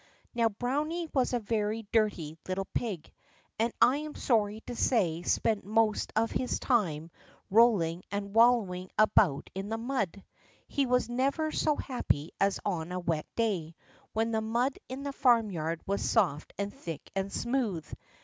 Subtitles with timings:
[0.33, 3.11] Now, Browny was a very dirty little pig,
[3.59, 7.11] and I am sorry to say spent most of his time
[7.51, 10.23] rolling and wallowing about in the mud.
[10.67, 13.75] He was never so happy as on a wet day,
[14.11, 17.85] when the mud in the farmyard was soft and thick and smooth.